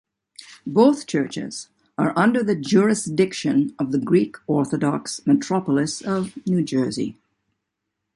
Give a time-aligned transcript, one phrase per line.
[0.65, 7.19] Both churches are under the jurisdiction of the Greek Orthodox Metropolis of New Jersey.